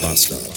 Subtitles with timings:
[0.00, 0.49] pasta.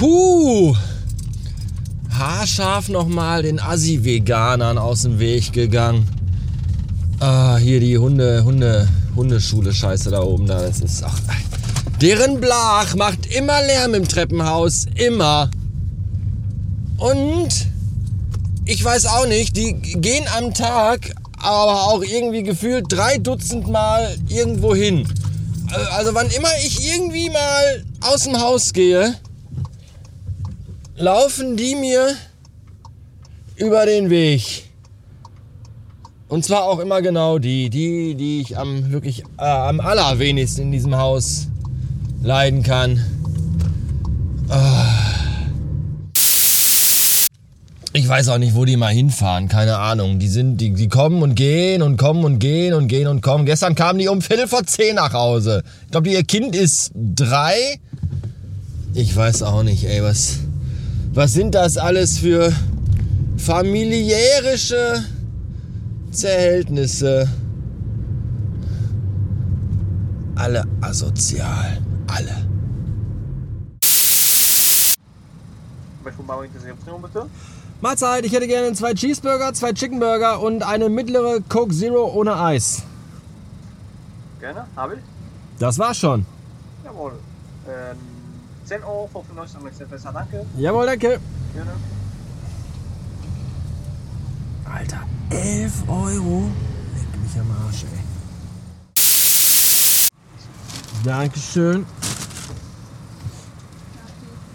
[0.00, 0.74] Puh!
[2.08, 6.08] Haarscharf nochmal den Assi-Veganern aus dem Weg gegangen.
[7.18, 10.62] Ah, hier die Hunde, Hunde, Hundeschule-Scheiße da oben da.
[10.62, 11.20] Das ist ach,
[12.00, 14.86] Deren Blach macht immer Lärm im Treppenhaus.
[14.94, 15.50] Immer.
[16.96, 17.66] Und
[18.64, 24.16] ich weiß auch nicht, die gehen am Tag, aber auch irgendwie gefühlt drei Dutzend Mal
[24.30, 25.06] irgendwo hin.
[25.90, 29.14] Also wann immer ich irgendwie mal aus dem Haus gehe,
[31.00, 32.14] laufen die mir
[33.56, 34.64] über den Weg.
[36.28, 40.72] Und zwar auch immer genau die, die, die ich am wirklich äh, am allerwenigsten in
[40.72, 41.48] diesem Haus
[42.22, 43.04] leiden kann.
[44.48, 44.86] Ah.
[47.92, 50.20] Ich weiß auch nicht, wo die mal hinfahren, keine Ahnung.
[50.20, 53.46] Die sind, die, die kommen und gehen und kommen und gehen und gehen und kommen.
[53.46, 55.64] Gestern kamen die um Viertel vor zehn nach Hause.
[55.86, 57.80] Ich glaube, ihr Kind ist drei.
[58.94, 60.38] Ich weiß auch nicht, ey, was,
[61.12, 62.52] was sind das alles für
[63.36, 65.04] familiärische
[66.10, 67.28] Zerhältnisse?
[70.36, 71.82] Alle asozial.
[72.06, 72.50] Alle.
[77.80, 82.82] Mahlzeit, ich hätte gerne zwei Cheeseburger, zwei Chickenburger und eine mittlere Coke Zero ohne Eis.
[84.38, 85.00] Gerne, habe ich.
[85.58, 86.26] Das war's schon.
[86.84, 87.12] Jawohl.
[87.68, 87.96] Ähm,
[88.70, 90.46] 10 Euro, 95 am nächsten besser, danke.
[90.56, 91.18] Jawohl, danke.
[91.52, 91.72] Gerne.
[94.64, 95.00] Alter,
[95.30, 96.48] 11 Euro?
[96.94, 97.98] Leck mich am Arsch, ey.
[101.02, 101.84] Dankeschön.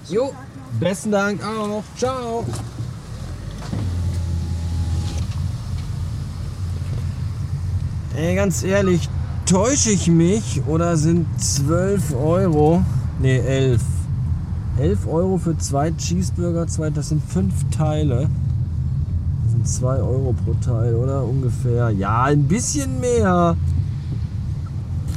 [0.08, 0.34] Jo,
[0.80, 1.84] besten Dank auch.
[1.98, 2.46] Ciao.
[8.16, 9.10] Ey, ganz ehrlich,
[9.46, 12.82] täusche ich mich oder sind 12 Euro?
[13.20, 13.82] Ne, 11.
[14.78, 18.30] 11 Euro für zwei Cheeseburger, zwei, das sind fünf Teile.
[19.44, 21.24] Das sind 2 Euro pro Teil, oder?
[21.24, 21.92] Ungefähr.
[21.92, 23.56] Ja, ein bisschen mehr.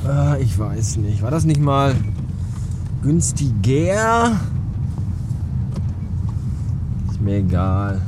[0.06, 1.22] Ah, ich weiß nicht.
[1.22, 1.94] War das nicht mal
[3.02, 4.32] günstiger?
[7.10, 8.02] Ist mir egal.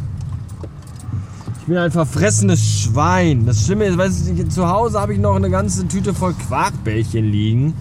[1.60, 3.46] Ich bin ein verfressenes Schwein.
[3.46, 7.24] Das Schlimme ist, weißt du, zu Hause habe ich noch eine ganze Tüte voll Quarkbällchen
[7.24, 7.74] liegen.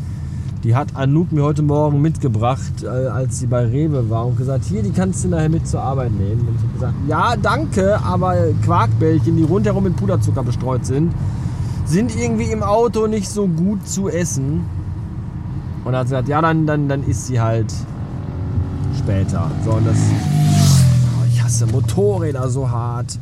[0.63, 4.65] Die hat Anouk mir heute Morgen mitgebracht, äh, als sie bei Rewe war und gesagt,
[4.65, 6.41] hier, die kannst du nachher mit zur Arbeit nehmen.
[6.41, 11.13] Und ich habe gesagt, ja, danke, aber Quarkbällchen, die rundherum mit Puderzucker bestreut sind,
[11.85, 14.65] sind irgendwie im Auto nicht so gut zu essen.
[15.85, 17.73] Und er hat gesagt, ja, dann, dann, dann isst sie halt
[18.97, 19.49] später.
[19.63, 19.97] So, und das.
[19.97, 23.17] Oh, ich hasse Motorräder so hart.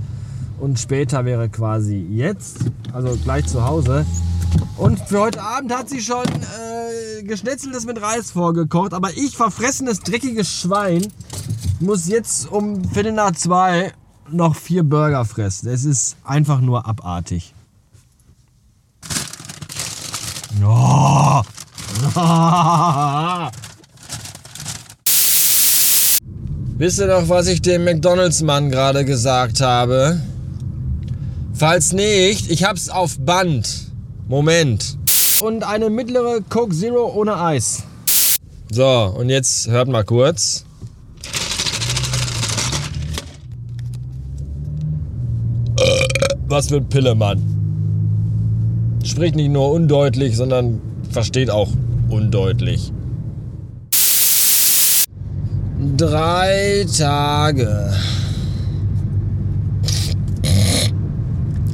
[0.59, 4.07] Und später wäre quasi jetzt, also gleich zu Hause.
[4.77, 8.93] Und für heute Abend hat sie schon äh, Geschnetzeltes mit Reis vorgekocht.
[8.93, 11.07] Aber ich, verfressenes, dreckiges Schwein,
[11.79, 13.93] muss jetzt um Viertel nach zwei
[14.29, 15.69] noch vier Burger fressen.
[15.69, 17.53] Es ist einfach nur abartig.
[20.63, 21.41] Oh.
[26.77, 30.21] Wisst ihr noch, was ich dem McDonalds-Mann gerade gesagt habe?
[31.53, 33.86] Falls nicht, ich hab's auf Band.
[34.27, 34.97] Moment.
[35.41, 37.83] Und eine mittlere Coke Zero ohne Eis.
[38.71, 40.65] So, und jetzt hört mal kurz.
[46.47, 47.41] Was für ein Pillemann.
[49.03, 50.81] Spricht nicht nur undeutlich, sondern
[51.11, 51.69] versteht auch
[52.09, 52.91] undeutlich.
[55.95, 57.93] Drei Tage.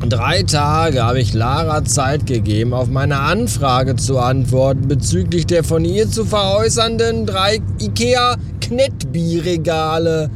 [0.09, 5.85] Drei Tage habe ich Lara Zeit gegeben, auf meine Anfrage zu antworten bezüglich der von
[5.85, 10.29] ihr zu veräußernden drei IKEA Knettbi-Regale.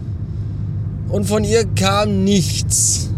[1.10, 3.10] Und von ihr kam nichts.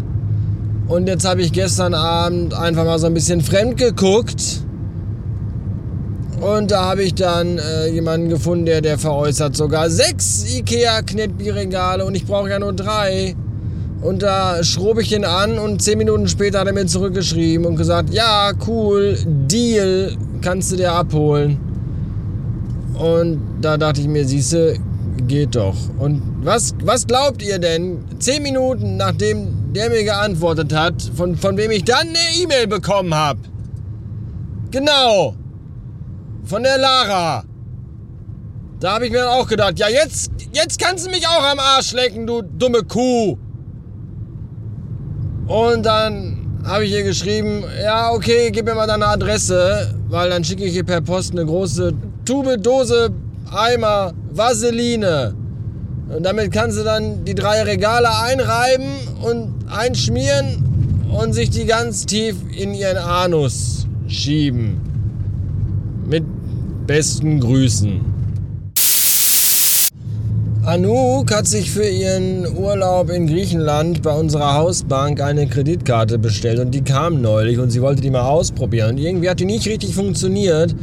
[0.88, 4.64] Und jetzt habe ich gestern Abend einfach mal so ein bisschen fremd geguckt
[6.40, 12.04] Und da habe ich dann äh, jemanden gefunden, der, der veräußert sogar sechs Ikea Knetbierregale
[12.04, 13.36] und ich brauche ja nur drei.
[14.02, 17.76] Und da schrob ich ihn an und zehn Minuten später hat er mir zurückgeschrieben und
[17.76, 21.58] gesagt, ja, cool, Deal, kannst du dir abholen.
[22.94, 24.78] Und da dachte ich mir, siehste,
[25.26, 25.76] geht doch.
[25.98, 31.56] Und was, was glaubt ihr denn, zehn Minuten nachdem der mir geantwortet hat, von, von
[31.56, 33.40] wem ich dann eine E-Mail bekommen habe?
[34.70, 35.34] Genau,
[36.44, 37.44] von der Lara.
[38.80, 41.58] Da habe ich mir dann auch gedacht, ja jetzt, jetzt kannst du mich auch am
[41.58, 43.36] Arsch lecken, du dumme Kuh.
[45.50, 50.44] Und dann habe ich ihr geschrieben, ja okay, gib mir mal deine Adresse, weil dann
[50.44, 51.92] schicke ich ihr per Post eine große
[52.24, 53.10] Tube, Dose,
[53.50, 55.34] Eimer, Vaseline.
[56.08, 58.86] Und damit kann sie dann die drei Regale einreiben
[59.22, 64.80] und einschmieren und sich die ganz tief in ihren Anus schieben.
[66.06, 66.22] Mit
[66.86, 68.09] besten Grüßen.
[70.62, 76.72] Anouk hat sich für ihren Urlaub in Griechenland bei unserer Hausbank eine Kreditkarte bestellt und
[76.72, 78.98] die kam neulich und sie wollte die mal ausprobieren.
[78.98, 80.74] Irgendwie hat die nicht richtig funktioniert.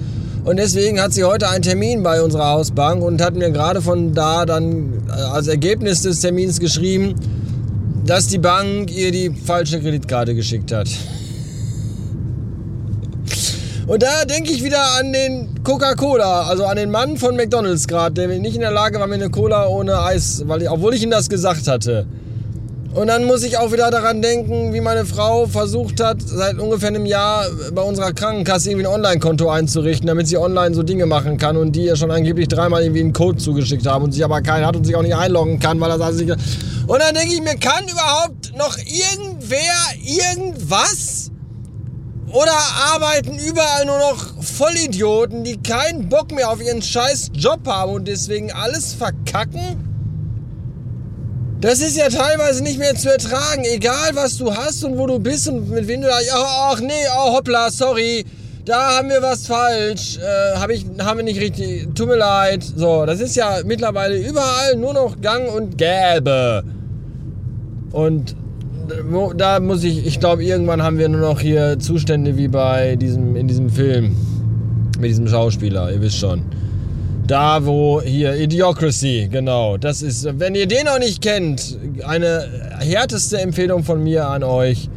[0.45, 4.15] Und deswegen hat sie heute einen Termin bei unserer Hausbank und hat mir gerade von
[4.15, 7.13] da dann äh, als Ergebnis des Termins geschrieben,
[8.03, 10.87] dass die Bank ihr die falsche Kreditkarte geschickt hat.
[13.87, 18.15] Und da denke ich wieder an den Coca-Cola, also an den Mann von McDonalds gerade,
[18.15, 21.03] der nicht in der Lage war, mir eine Cola ohne Eis, weil ich, obwohl ich
[21.03, 22.05] ihm das gesagt hatte.
[22.93, 26.89] Und dann muss ich auch wieder daran denken, wie meine Frau versucht hat, seit ungefähr
[26.89, 31.37] einem Jahr bei unserer Krankenkasse irgendwie ein Online-Konto einzurichten, damit sie online so Dinge machen
[31.37, 34.41] kann und die ihr schon angeblich dreimal irgendwie einen Code zugeschickt haben und sie aber
[34.41, 36.31] keinen hat und sich auch nicht einloggen kann, weil er alles nicht.
[36.87, 39.61] Und dann denke ich mir, kann überhaupt noch irgendwer
[40.03, 41.31] irgendwas?
[42.31, 42.51] Oder
[42.93, 48.07] arbeiten überall nur noch Vollidioten, die keinen Bock mehr auf ihren scheiß Job haben und
[48.07, 49.83] deswegen alles verkacken?
[51.61, 55.19] Das ist ja teilweise nicht mehr zu ertragen, egal was du hast und wo du
[55.19, 56.17] bist und mit wem du da.
[56.33, 58.25] Ach nee, oh hoppla, sorry.
[58.65, 60.17] Da haben wir was falsch.
[60.17, 61.87] Äh, hab ich, haben wir nicht richtig.
[61.95, 62.61] Tut mir leid.
[62.75, 66.63] So, das ist ja mittlerweile überall nur noch Gang und Gäbe.
[67.91, 68.35] Und
[69.35, 73.35] da muss ich, ich glaube, irgendwann haben wir nur noch hier Zustände wie bei diesem,
[73.35, 74.15] in diesem Film.
[74.99, 76.41] Mit diesem Schauspieler, ihr wisst schon.
[77.27, 79.77] Da, wo hier Idiocracy, genau.
[79.77, 82.47] Das ist, wenn ihr den noch nicht kennt, eine
[82.79, 84.89] härteste Empfehlung von mir an euch.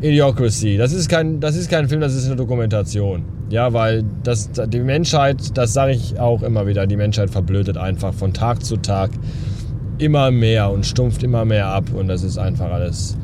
[0.00, 0.76] Idiocracy.
[0.76, 3.24] Das ist kein, das ist kein Film, das ist eine Dokumentation.
[3.50, 8.12] Ja, weil das, die Menschheit, das sage ich auch immer wieder, die Menschheit verblödet einfach
[8.12, 9.10] von Tag zu Tag
[9.98, 13.16] immer mehr und stumpft immer mehr ab und das ist einfach alles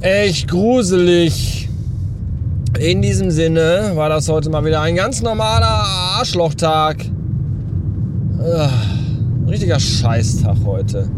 [0.00, 1.68] echt gruselig.
[2.78, 5.84] In diesem Sinne war das heute mal wieder ein ganz normaler
[6.18, 7.04] Arschlochtag.
[8.38, 11.08] Ein richtiger Scheißtag heute.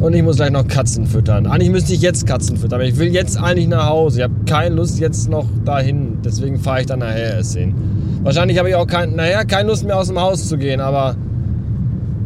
[0.00, 1.46] Und ich muss gleich noch Katzen füttern.
[1.46, 4.18] Eigentlich müsste ich jetzt Katzen füttern, aber ich will jetzt eigentlich nach Hause.
[4.18, 6.18] Ich habe keine Lust jetzt noch dahin.
[6.24, 7.74] Deswegen fahre ich dann nachher erst hin.
[8.22, 11.16] Wahrscheinlich habe ich auch kein, naja, keine Lust mehr aus dem Haus zu gehen, aber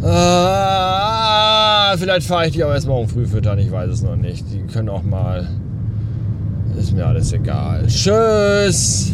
[0.07, 4.45] Ah, vielleicht fahre ich die auch erst morgen früh füttern, ich weiß es noch nicht.
[4.53, 5.49] Die können auch mal.
[6.79, 7.87] Ist mir alles egal.
[7.87, 9.13] Tschüss!